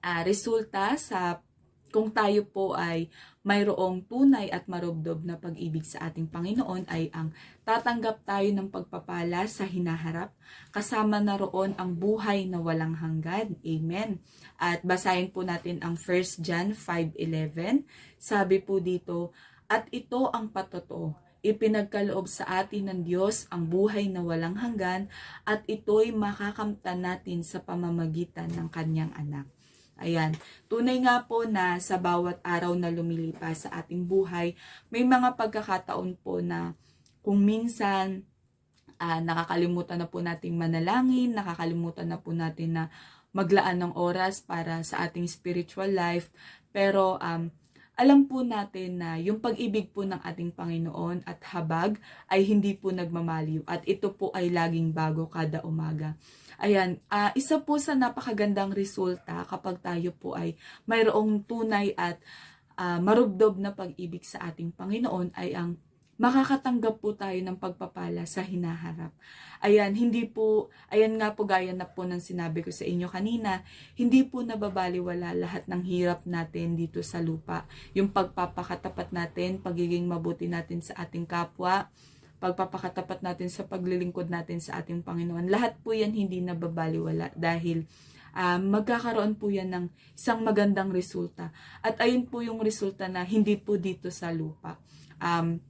[0.00, 1.44] uh, resulta sa
[1.92, 7.32] kung tayo po ay mayroong tunay at marubdob na pag-ibig sa ating Panginoon ay ang
[7.64, 10.28] tatanggap tayo ng pagpapala sa hinaharap,
[10.68, 13.56] kasama na roon ang buhay na walang hanggan.
[13.64, 14.20] Amen.
[14.60, 17.88] At basahin po natin ang 1 John 5.11.
[18.20, 19.32] Sabi po dito,
[19.70, 25.08] At ito ang patotoo, ipinagkaloob sa atin ng Diyos ang buhay na walang hanggan
[25.48, 29.48] at ito'y makakamtan natin sa pamamagitan ng kanyang anak.
[30.00, 30.32] Ayan.
[30.72, 34.56] Tunay nga po na sa bawat araw na lumilipas sa ating buhay,
[34.88, 36.72] may mga pagkakataon po na
[37.20, 38.24] kung minsan
[38.96, 42.84] uh, nakakalimutan na po nating manalangin, nakakalimutan na po natin na
[43.36, 46.32] maglaan ng oras para sa ating spiritual life.
[46.72, 47.52] Pero um,
[48.00, 52.00] alam po natin na yung pag-ibig po ng ating Panginoon at habag
[52.32, 56.16] ay hindi po nagmamaliw at ito po ay laging bago kada umaga.
[56.60, 62.20] Ayan, uh, isa po sa napakagandang resulta kapag tayo po ay mayroong tunay at
[62.76, 65.80] uh, marubdob na pag-ibig sa ating Panginoon ay ang
[66.20, 69.08] makakatanggap po tayo ng pagpapala sa hinaharap.
[69.64, 73.64] Ayan, hindi po, ayan nga po gaya na po ng sinabi ko sa inyo kanina,
[73.96, 77.64] hindi po nababaliwala lahat ng hirap natin dito sa lupa.
[77.96, 81.88] Yung pagpapakatapat natin, pagiging mabuti natin sa ating kapwa,
[82.40, 85.52] pagpapakatapat natin sa paglilingkod natin sa ating Panginoon.
[85.52, 87.84] Lahat po yan hindi nababaliwala dahil
[88.32, 89.84] um, magkakaroon po yan ng
[90.16, 91.52] isang magandang resulta.
[91.84, 94.80] At ayun po yung resulta na hindi po dito sa lupa.
[95.20, 95.60] Um,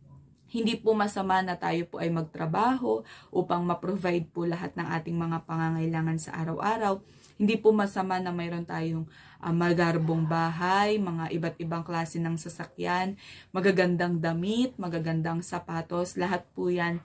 [0.51, 5.47] hindi po masama na tayo po ay magtrabaho upang ma-provide po lahat ng ating mga
[5.47, 6.99] pangangailangan sa araw-araw.
[7.41, 9.09] Hindi po masama na mayroon tayong
[9.41, 13.17] uh, magarbong bahay, mga iba't ibang klase ng sasakyan,
[13.49, 17.01] magagandang damit, magagandang sapatos, lahat po yan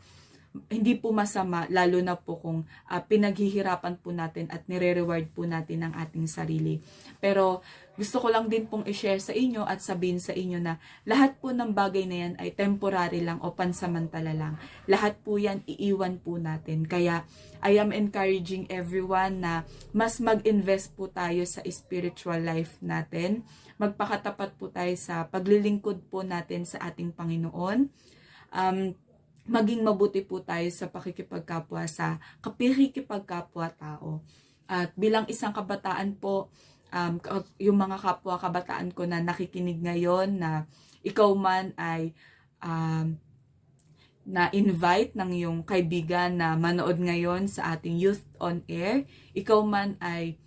[0.72, 5.84] hindi po masama lalo na po kung uh, pinaghihirapan po natin at nire-reward po natin
[5.84, 6.80] ang ating sarili.
[7.20, 7.60] Pero
[7.96, 11.56] gusto ko lang din pong i-share sa inyo at sabihin sa inyo na lahat po
[11.56, 14.60] ng bagay na yan ay temporary lang o pansamantala lang.
[14.92, 16.84] Lahat po yan iiwan po natin.
[16.84, 17.24] Kaya
[17.64, 19.64] I am encouraging everyone na
[19.96, 23.48] mas mag-invest po tayo sa spiritual life natin.
[23.80, 27.88] Magpakatapat po tayo sa paglilingkod po natin sa ating Panginoon.
[28.52, 28.92] Um,
[29.48, 34.20] maging mabuti po tayo sa pakikipagkapwa sa kapikipagkapwa tao.
[34.66, 36.50] At bilang isang kabataan po,
[36.94, 37.22] um,
[37.58, 40.70] yung mga kapwa kabataan ko na nakikinig ngayon na
[41.06, 42.14] ikaw man ay
[42.62, 43.18] um,
[44.26, 49.06] na-invite ng iyong kaibigan na manood ngayon sa ating Youth on Air.
[49.38, 50.42] Ikaw man ay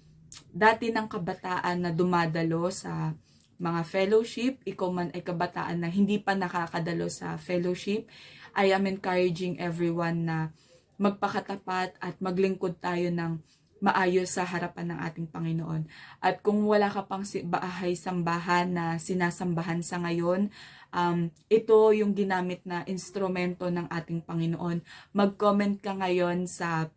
[0.51, 3.15] dati ng kabataan na dumadalo sa
[3.59, 8.07] mga fellowship, ikaw man ay kabataan na hindi pa nakakadalo sa fellowship,
[8.55, 10.51] I am encouraging everyone na
[10.99, 13.39] magpakatapat at maglingkod tayo ng
[13.79, 15.87] maayos sa harapan ng ating Panginoon.
[16.19, 20.51] At kung wala ka pang bahay sambahan na sinasambahan sa ngayon,
[20.93, 24.83] um, ito yung ginamit na instrumento ng ating Panginoon.
[25.15, 26.91] Mag-comment ka ngayon sa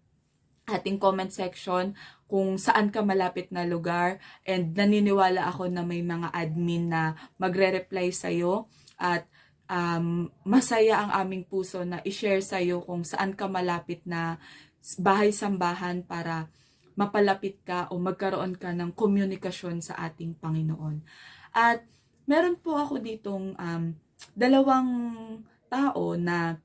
[0.70, 1.98] ating comment section
[2.32, 8.08] kung saan ka malapit na lugar and naniniwala ako na may mga admin na magre-reply
[8.14, 9.28] sa'yo at
[9.68, 14.40] um, masaya ang aming puso na i-share sa'yo kung saan ka malapit na
[14.96, 16.48] bahay-sambahan para
[16.96, 21.02] mapalapit ka o magkaroon ka ng komunikasyon sa ating Panginoon.
[21.56, 21.84] At
[22.28, 23.84] meron po ako ditong um,
[24.36, 24.90] dalawang
[25.72, 26.60] tao na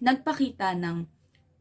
[0.00, 1.04] nagpakita ng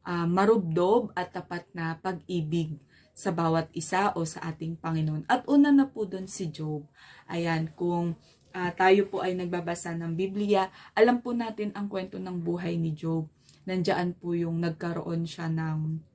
[0.08, 2.80] uh, marubdob at tapat na pag-ibig
[3.12, 5.28] sa bawat isa o sa ating Panginoon.
[5.28, 6.88] At una na po doon si Job.
[7.28, 8.16] Ayan, kung
[8.56, 12.96] uh, tayo po ay nagbabasa ng Biblia, alam po natin ang kwento ng buhay ni
[12.96, 13.28] Job.
[13.68, 16.09] Nandiyan po yung nagkaroon siya ng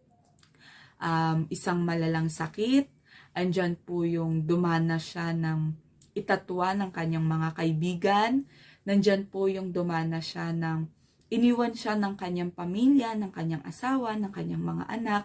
[1.04, 2.88] um, isang malalang sakit.
[3.36, 5.76] Andyan po yung dumana siya ng
[6.16, 8.32] itatwa ng kanyang mga kaibigan.
[8.88, 10.88] Nandyan po yung dumana siya ng
[11.28, 15.22] iniwan siya ng kanyang pamilya, ng kanyang asawa, ng kanyang mga anak.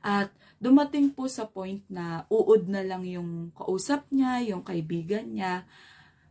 [0.00, 5.68] At dumating po sa point na uod na lang yung kausap niya, yung kaibigan niya.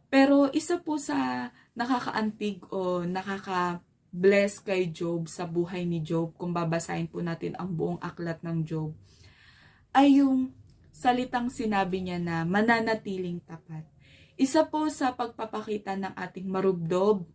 [0.10, 6.54] Pero isa po sa nakakaantig o nakaka bless kay Job sa buhay ni Job, kung
[6.54, 8.94] babasahin po natin ang buong aklat ng Job,
[9.94, 10.54] ay yung
[10.90, 13.88] salitang sinabi niya na mananatiling tapat.
[14.40, 17.28] Isa po sa pagpapakita ng ating marubdob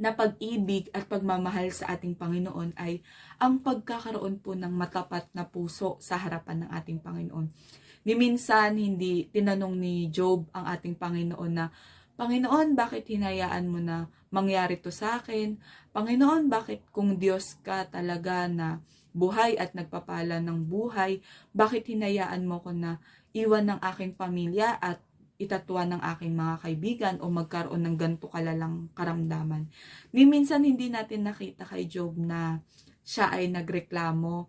[0.00, 3.04] na pag-ibig at pagmamahal sa ating Panginoon ay
[3.38, 7.46] ang pagkakaroon po ng matapat na puso sa harapan ng ating Panginoon.
[8.02, 11.70] Ni minsan, hindi tinanong ni Job ang ating Panginoon na,
[12.22, 15.58] Panginoon, bakit hinayaan mo na mangyari to sa akin?
[15.90, 18.78] Panginoon, bakit kung Diyos ka talaga na
[19.10, 21.18] buhay at nagpapala ng buhay,
[21.50, 23.02] bakit hinayaan mo ko na
[23.34, 25.02] iwan ng aking pamilya at
[25.34, 29.66] itatwa ng aking mga kaibigan o magkaroon ng ganto kalalang karamdaman.
[30.14, 32.62] Ni minsan hindi natin nakita kay Job na
[33.02, 34.46] siya ay nagreklamo.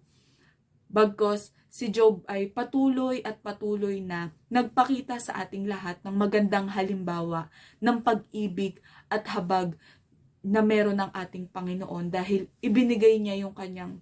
[0.94, 7.50] Bagkos si Job ay patuloy at patuloy na nagpakita sa ating lahat ng magandang halimbawa
[7.82, 8.78] ng pag-ibig
[9.10, 9.74] at habag
[10.46, 13.98] na meron ng ating Panginoon dahil ibinigay niya yung kanyang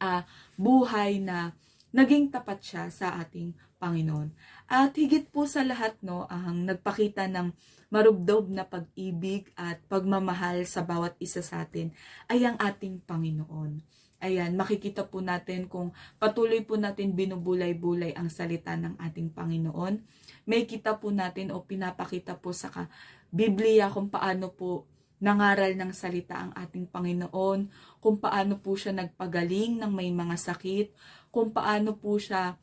[0.00, 0.24] uh,
[0.56, 1.52] buhay na
[1.92, 4.32] naging tapat siya sa ating Panginoon.
[4.64, 7.52] At higit po sa lahat, no, ang nagpakita ng
[7.92, 11.92] marubdob na pag-ibig at pagmamahal sa bawat isa sa atin
[12.32, 13.97] ay ang ating Panginoon.
[14.18, 20.02] Ayan, makikita po natin kung patuloy po natin binubulay-bulay ang salita ng ating Panginoon.
[20.42, 22.90] May kita po natin o pinapakita po sa
[23.30, 24.90] Biblia kung paano po
[25.22, 27.70] nangaral ng salita ang ating Panginoon,
[28.02, 30.90] kung paano po siya nagpagaling ng may mga sakit,
[31.30, 32.58] kung paano po siya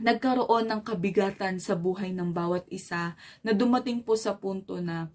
[0.00, 3.12] nagkaroon ng kabigatan sa buhay ng bawat isa
[3.44, 5.12] na dumating po sa punto na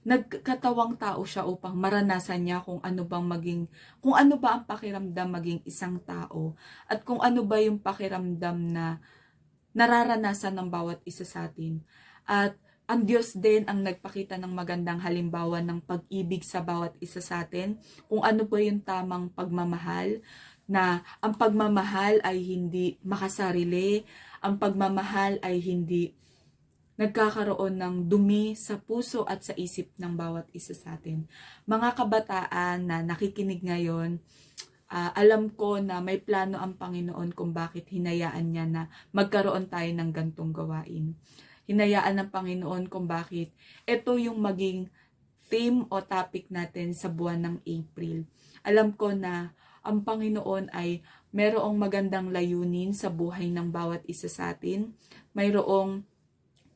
[0.00, 3.62] nagkatawang tao siya upang maranasan niya kung ano bang maging
[4.00, 6.56] kung ano ba ang pakiramdam maging isang tao
[6.88, 8.96] at kung ano ba yung pakiramdam na
[9.76, 11.84] nararanasan ng bawat isa sa atin.
[12.26, 12.56] At
[12.90, 17.78] ang Diyos din ang nagpakita ng magandang halimbawa ng pag-ibig sa bawat isa sa atin
[18.10, 20.18] kung ano ba yung tamang pagmamahal
[20.66, 24.02] na ang pagmamahal ay hindi makasarili
[24.42, 26.18] ang pagmamahal ay hindi
[27.00, 31.24] nagkakaroon ng dumi sa puso at sa isip ng bawat isa sa atin.
[31.64, 34.20] Mga kabataan na nakikinig ngayon,
[34.92, 38.82] uh, alam ko na may plano ang Panginoon kung bakit hinayaan niya na
[39.16, 41.16] magkaroon tayo ng gantong gawain.
[41.64, 43.56] Hinayaan ng Panginoon kung bakit
[43.88, 44.92] ito yung maging
[45.48, 48.28] theme o topic natin sa buwan ng April.
[48.60, 51.00] Alam ko na ang Panginoon ay
[51.32, 54.92] merong magandang layunin sa buhay ng bawat isa sa atin.
[55.32, 56.04] Mayroong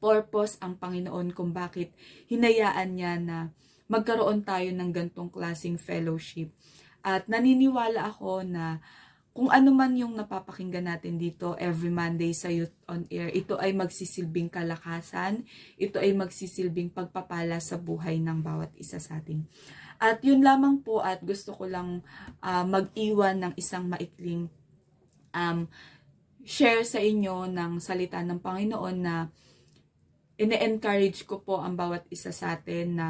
[0.04, 1.96] purpose ang Panginoon kung bakit
[2.28, 3.48] hinayaan niya na
[3.88, 6.52] magkaroon tayo ng gantong klasing fellowship.
[7.00, 8.84] At naniniwala ako na
[9.32, 13.72] kung ano man yung napapakinggan natin dito every Monday sa Youth on Air, ito ay
[13.72, 15.42] magsisilbing kalakasan,
[15.80, 19.42] ito ay magsisilbing pagpapala sa buhay ng bawat isa sa atin.
[19.98, 22.04] At yun lamang po at gusto ko lang
[22.44, 24.52] uh, mag-iwan ng isang maikling
[25.34, 25.66] um,
[26.44, 29.32] share sa inyo ng salita ng Panginoon na
[30.38, 33.08] ine-encourage ko po ang bawat isa sa atin na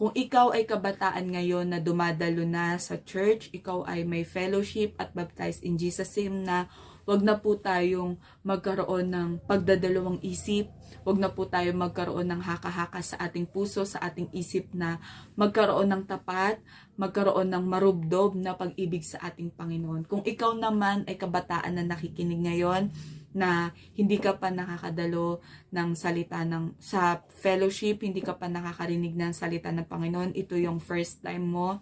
[0.00, 5.12] kung ikaw ay kabataan ngayon na dumadalo na sa church, ikaw ay may fellowship at
[5.12, 6.72] baptized in Jesus' name na
[7.04, 10.72] wag na po tayong magkaroon ng pagdadalawang isip,
[11.04, 14.96] wag na po tayong magkaroon ng haka-haka sa ating puso, sa ating isip na
[15.36, 16.56] magkaroon ng tapat,
[16.96, 20.08] magkaroon ng marubdob na pag-ibig sa ating Panginoon.
[20.08, 22.88] Kung ikaw naman ay kabataan na nakikinig ngayon,
[23.30, 25.38] na hindi ka pa nakakadalo
[25.70, 30.82] ng salita ng sa fellowship, hindi ka pa nakakarinig ng salita ng Panginoon, ito yung
[30.82, 31.78] first time mo.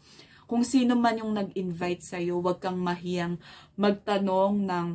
[0.49, 3.37] Kung sino man yung nag-invite sa iyo, huwag kang mahiyang
[3.77, 4.87] magtanong ng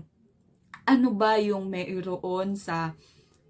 [0.84, 2.98] ano ba yung mayroon sa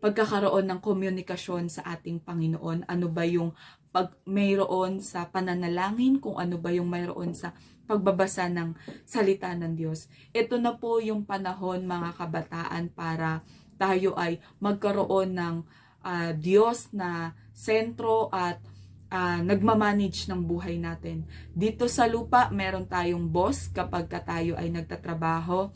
[0.04, 3.56] pagkakaroon ng komunikasyon sa ating Panginoon, ano ba yung
[3.94, 10.08] pag mayroon sa pananalangin, kung ano ba yung mayroon sa pagbabasa ng salita ng Diyos.
[10.32, 13.44] Ito na po yung panahon mga kabataan para
[13.76, 15.56] tayo ay magkaroon ng
[16.04, 18.60] uh, Diyos na sentro at
[19.14, 21.28] uh, nagmamanage ng buhay natin.
[21.54, 25.70] Dito sa lupa, meron tayong boss kapag ka tayo ay nagtatrabaho.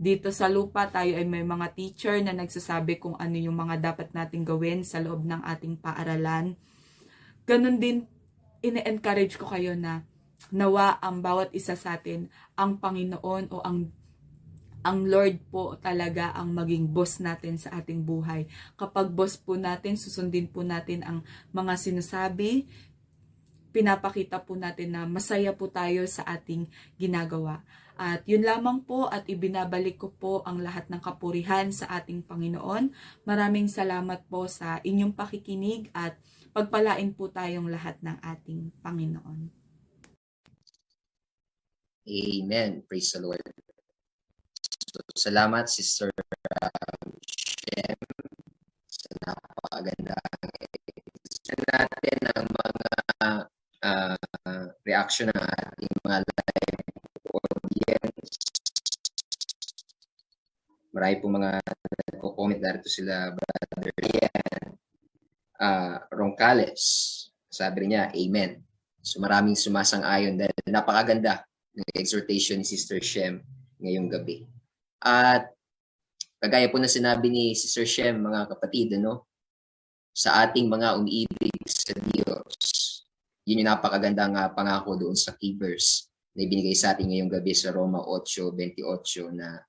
[0.00, 4.10] Dito sa lupa, tayo ay may mga teacher na nagsasabi kung ano yung mga dapat
[4.16, 6.56] nating gawin sa loob ng ating paaralan.
[7.44, 8.08] Ganon din,
[8.64, 10.08] ine-encourage ko kayo na
[10.48, 13.92] nawa ang bawat isa sa atin ang Panginoon o ang
[14.80, 18.48] ang Lord po talaga ang maging boss natin sa ating buhay.
[18.80, 21.20] Kapag boss po natin, susundin po natin ang
[21.52, 22.64] mga sinasabi,
[23.76, 26.64] pinapakita po natin na masaya po tayo sa ating
[26.96, 27.60] ginagawa.
[28.00, 32.96] At yun lamang po at ibinabalik ko po ang lahat ng kapurihan sa ating Panginoon.
[33.28, 36.16] Maraming salamat po sa inyong pakikinig at
[36.56, 39.59] pagpalain po tayong lahat ng ating Panginoon.
[42.10, 42.82] Amen.
[42.90, 43.46] Praise the Lord.
[44.90, 48.02] So, salamat, Sister um, Shem,
[48.90, 50.18] sa napakaganda
[51.70, 52.88] natin ang mga
[53.86, 56.84] uh, reaction ng ating mga live
[57.30, 58.34] audience.
[60.90, 61.52] Marami po mga
[62.10, 64.66] nagko-comment narito sila, Brother Ian
[65.62, 66.82] uh, Roncales.
[67.46, 68.58] Sabi niya, Amen.
[69.00, 71.46] So maraming sumasang-ayon dahil napakaganda
[71.80, 73.40] ng exhortation ni Sister Shem
[73.80, 74.44] ngayong gabi.
[75.00, 75.50] At
[76.40, 79.28] Kagaya po na sinabi ni Sister Shem, mga kapatid, ano,
[80.16, 82.56] sa ating mga umiibig sa Diyos.
[83.44, 87.76] Yun yung napakagandang uh, pangako doon sa verse na ibinigay sa atin ngayong gabi sa
[87.76, 89.60] Roma 8.28 na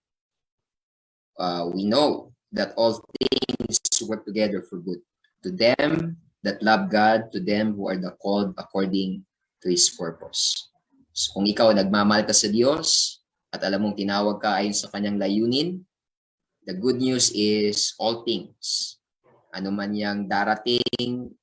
[1.43, 3.75] uh, we know that all things
[4.07, 5.03] work together for good
[5.43, 9.27] to them that love God, to them who are the called according
[9.59, 10.70] to His purpose.
[11.11, 13.19] So kung ikaw nagmamahal ka sa Diyos
[13.51, 15.83] at alam mong tinawag ka ayon sa kanyang layunin,
[16.61, 18.95] The good news is all things.
[19.49, 21.33] Ano man yang darating,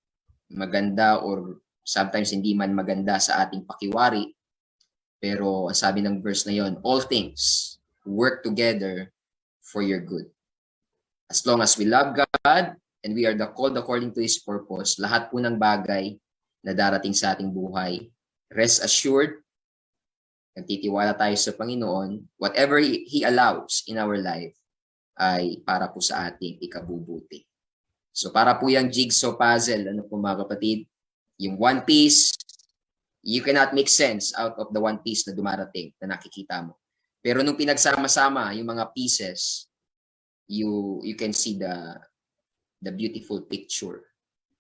[0.47, 4.31] maganda or sometimes hindi man maganda sa ating pakiwari,
[5.19, 9.11] pero ang sabi ng verse na yon, all things work together
[9.59, 10.31] for your good.
[11.27, 15.03] As long as we love God and we are the called according to His purpose,
[15.03, 16.15] lahat po ng bagay
[16.63, 18.07] na darating sa ating buhay,
[18.55, 19.43] rest assured,
[20.59, 24.59] nagtitiwala tayo sa Panginoon, whatever He allows in our life,
[25.19, 27.47] ay para po sa ating ikabubuti.
[28.11, 30.87] So para po yung jigsaw puzzle, ano po mga kapatid,
[31.39, 32.35] yung one piece,
[33.23, 36.75] you cannot make sense out of the one piece na dumarating na nakikita mo.
[37.23, 39.67] Pero nung pinagsama-sama yung mga pieces,
[40.51, 41.99] you you can see the
[42.83, 44.07] the beautiful picture.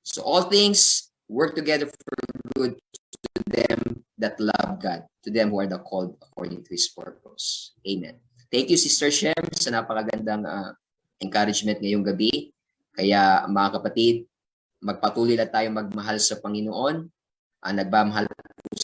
[0.02, 2.14] So all things work together for
[2.54, 3.78] good to them
[4.18, 7.72] that love God, to them who are the called according to His purpose.
[7.86, 8.18] Amen.
[8.50, 10.74] Thank you, Sister Shem, sa napakagandang uh,
[11.22, 12.50] encouragement ngayong gabi.
[12.92, 14.26] Kaya mga kapatid,
[14.82, 16.96] magpatuloy lang tayo magmahal sa Panginoon.
[17.58, 18.26] Ang nagmamahal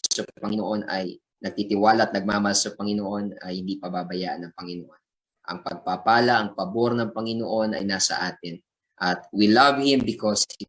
[0.07, 5.01] sa Panginoon ay nagtitiwala at nagmamahal sa Panginoon ay hindi pababayaan ng Panginoon.
[5.45, 8.57] Ang pagpapala, ang pabor ng Panginoon ay nasa atin.
[8.95, 10.65] At we love Him because He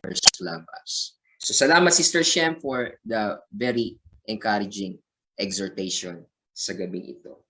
[0.00, 1.16] first loved us.
[1.42, 3.98] So salamat Sister Shem for the very
[4.30, 5.02] encouraging
[5.34, 6.22] exhortation
[6.54, 7.42] sa gabing ito.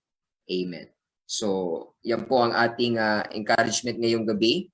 [0.48, 0.88] Amen.
[1.28, 1.48] So,
[2.00, 4.72] yan po ang ating uh, encouragement ngayong gabi.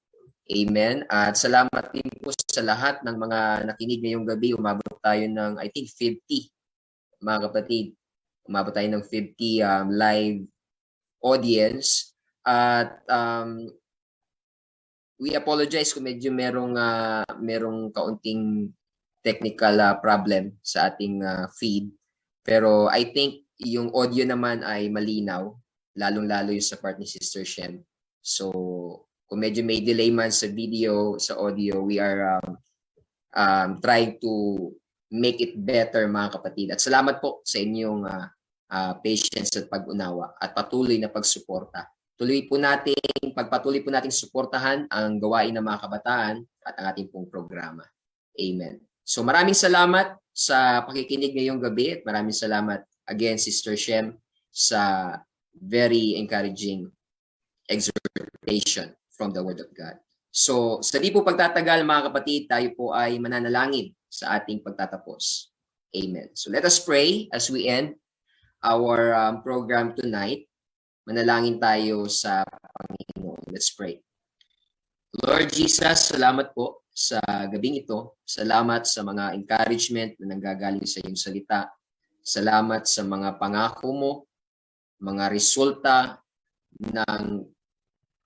[0.48, 1.02] Amen.
[1.10, 4.54] At salamat din po sa lahat ng mga nakinig ngayong gabi.
[4.54, 7.98] Umabot tayo ng, I think, 50, mga kapatid.
[8.46, 10.38] Umabot tayo ng 50 um, live
[11.26, 12.14] audience.
[12.46, 13.66] At um,
[15.20, 18.72] we apologize kung medyo merong, uh, merong kaunting
[19.28, 21.92] technical uh, problem sa ating uh, feed.
[22.40, 25.52] Pero I think yung audio naman ay malinaw,
[26.00, 27.84] lalong-lalo yung sa part ni Sister Shem.
[28.24, 28.48] So,
[29.28, 32.56] kung medyo may delay man sa video, sa audio, we are um,
[33.36, 34.72] um, trying to
[35.12, 36.72] make it better mga kapatid.
[36.72, 38.26] At salamat po sa inyong uh,
[38.72, 41.88] uh, patience at pag-unawa at patuloy na pagsuporta.
[42.18, 42.98] Tuloy po natin,
[43.36, 47.86] pagpatuloy po natin suportahan ang gawain ng mga kabataan at ang ating pong programa.
[48.34, 48.87] Amen.
[49.08, 54.20] So maraming salamat sa pakikinig ngayong gabi at maraming salamat again, Sister Shem,
[54.52, 55.16] sa
[55.56, 56.92] very encouraging
[57.72, 59.96] exhortation from the Word of God.
[60.28, 65.50] So, sa di po pagtatagal mga kapatid, tayo po ay mananalangin sa ating pagtatapos.
[65.96, 66.28] Amen.
[66.36, 67.96] So let us pray as we end
[68.60, 70.44] our um, program tonight.
[71.08, 73.48] Manalangin tayo sa Panginoon.
[73.48, 74.04] Let's pray.
[75.24, 78.18] Lord Jesus, salamat po sa gabing ito.
[78.26, 81.70] Salamat sa mga encouragement na nanggagaling sa iyong salita.
[82.18, 84.12] Salamat sa mga pangako mo,
[84.98, 86.18] mga resulta
[86.74, 87.46] ng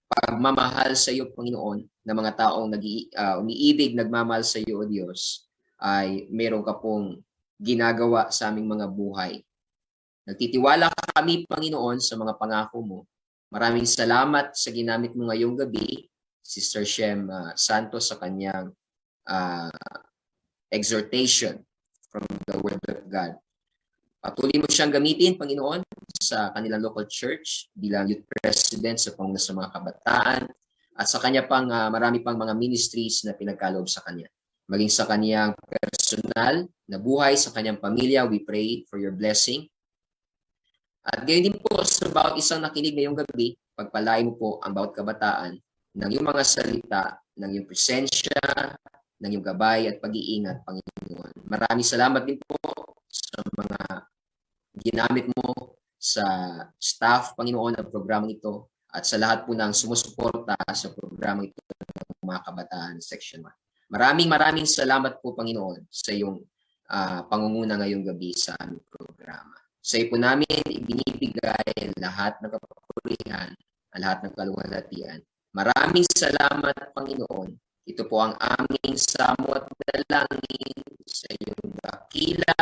[0.09, 5.45] pagmamahal sa iyo, Panginoon, ng mga taong nag uh, umiibig, nagmamahal sa iyo, O Diyos,
[5.77, 7.21] ay meron ka pong
[7.61, 9.45] ginagawa sa aming mga buhay.
[10.25, 12.99] Nagtitiwala kami, Panginoon, sa mga pangako mo.
[13.53, 16.09] Maraming salamat sa ginamit mo ngayong gabi,
[16.43, 18.75] Sister Shem uh, Santos sa kanyang
[19.31, 19.71] uh,
[20.69, 21.63] exhortation
[22.11, 23.39] from the Word of God.
[24.23, 25.83] Patuloy mo siyang gamitin, Panginoon,
[26.23, 30.43] sa kanilang local church bilang youth president sa panguna sa mga kabataan
[30.95, 34.31] at sa kanya pang uh, marami pang mga ministries na pinagkaloob sa kanya.
[34.71, 39.67] Maging sa kanyang personal na buhay, sa kanyang pamilya, we pray for your blessing.
[41.03, 44.95] At gayon din po sa bawat isang nakinig ngayong gabi, pagpalain mo po ang bawat
[44.95, 45.59] kabataan
[45.93, 47.03] ng iyong mga salita,
[47.37, 48.41] ng iyong presensya,
[49.21, 51.33] ng iyong gabay at pag-iingat, Panginoon.
[51.47, 52.57] Maraming salamat din po
[53.07, 53.81] sa mga
[54.81, 56.25] ginamit mo sa
[56.81, 62.29] staff, Panginoon, ng programang ito at sa lahat po ng sumusuporta sa programang ito ng
[62.29, 63.93] mga kabataan Section 1.
[63.93, 66.41] Maraming maraming salamat po, Panginoon, sa iyong
[66.93, 69.57] uh, pangunguna ngayong gabi sa aming programa.
[69.83, 73.51] Sa iyo po namin ibinibigay lahat ng kapapurihan,
[73.99, 75.19] lahat ng kaluwalhatian.
[75.53, 77.53] Maraming salamat, Panginoon.
[77.85, 82.57] Ito po ang aming samot dalangin sa iyong dakila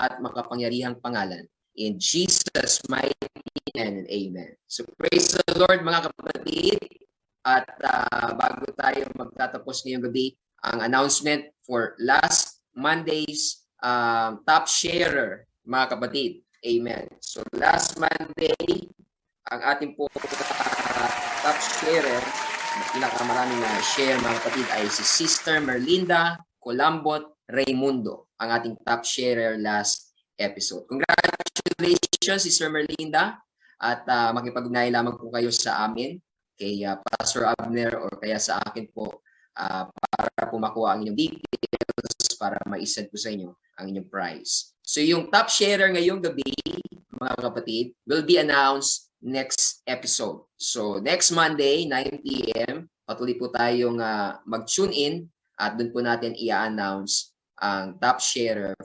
[0.00, 1.44] at makapangyarihang pangalan.
[1.76, 3.28] In Jesus' mighty
[3.76, 4.56] and amen.
[4.64, 6.80] So praise the Lord mga kapatid.
[7.44, 10.32] At uh, bago tayo magtatapos ngayong gabi,
[10.64, 16.40] ang announcement for last Monday's um, top sharer, mga kapatid.
[16.64, 17.12] Amen.
[17.20, 18.88] So last Monday,
[19.52, 21.08] ang ating po uh,
[21.44, 22.22] top sharer,
[22.96, 29.60] pinakamaraming na share mga kapatid ay si Sister Merlinda Colambot Raimundo, ang ating top sharer
[29.60, 30.88] last episode.
[30.88, 33.36] Congratulations, Sister Merlinda.
[33.84, 36.16] At uh, makipag-ugnay lamang po kayo sa amin,
[36.56, 39.20] kay uh, Pastor Abner or kaya sa akin po
[39.60, 44.72] uh, para po makuha ang inyong details para ma-send po sa inyo ang inyong prize.
[44.80, 46.48] So yung top sharer ngayong gabi,
[47.12, 50.44] mga kapatid, will be announced next episode.
[50.60, 55.14] So next Monday, 9 p.m., patuloy po tayong uh, mag-tune in
[55.56, 58.76] at doon po natin i-announce ang top sharer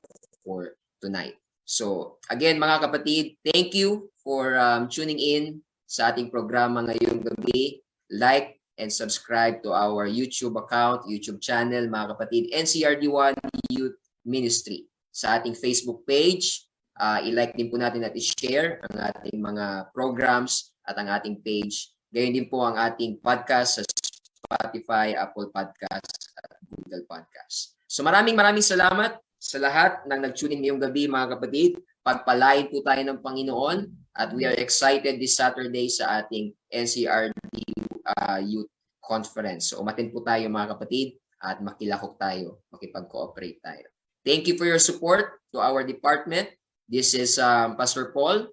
[0.42, 1.36] for tonight.
[1.68, 7.84] So again mga kapatid, thank you for um, tuning in sa ating programa ngayong gabi.
[8.10, 13.36] Like and subscribe to our YouTube account, YouTube channel, mga kapatid, NCRD1
[13.70, 14.88] Youth Ministry.
[15.12, 16.69] Sa ating Facebook page,
[17.00, 21.96] uh, i-like din po natin at i-share ang ating mga programs at ang ating page.
[22.12, 26.12] Gayon din po ang ating podcast sa Spotify, Apple Podcast
[26.44, 27.80] at Google Podcast.
[27.90, 31.80] So maraming maraming salamat sa lahat ng nag-tune in ngayong gabi mga kapatid.
[32.04, 33.78] Pagpalain po tayo ng Panginoon
[34.20, 37.56] at we are excited this Saturday sa ating NCRD
[38.04, 38.70] uh, Youth
[39.00, 39.72] Conference.
[39.72, 43.88] So umatin po tayo mga kapatid at makilahok tayo, makipag-cooperate tayo.
[44.28, 46.52] Thank you for your support to our department.
[46.90, 48.50] This is um, Pastor Paul.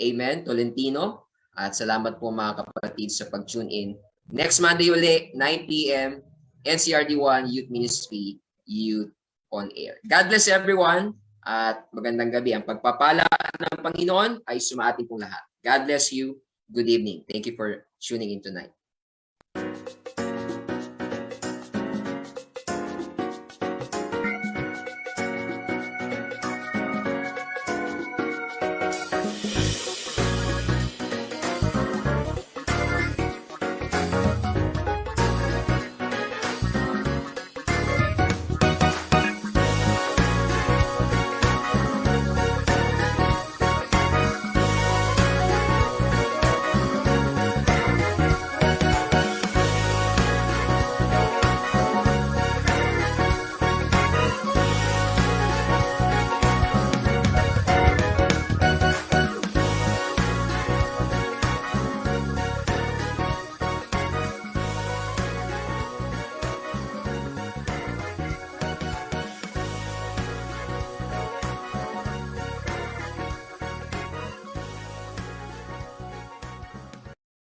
[0.00, 0.48] Amen.
[0.48, 1.28] Tolentino.
[1.52, 3.88] At salamat po mga kapatid sa pag-tune in.
[4.32, 6.24] Next Monday uli, 9 p.m.,
[6.64, 9.12] NCRD1 Youth Ministry, Youth
[9.54, 10.02] on Air.
[10.02, 11.14] God bless everyone
[11.46, 12.52] at magandang gabi.
[12.52, 15.44] Ang pagpapala ng Panginoon ay sumaating pong lahat.
[15.62, 16.36] God bless you.
[16.68, 17.22] Good evening.
[17.30, 18.75] Thank you for tuning in tonight.